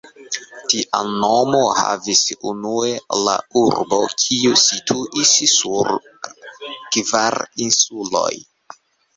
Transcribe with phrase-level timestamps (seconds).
[0.71, 2.21] Tian nomon havis
[2.53, 2.89] unue
[3.27, 5.93] la urbo, kiu situis sur
[6.97, 7.39] kvar
[7.69, 8.31] insuloj.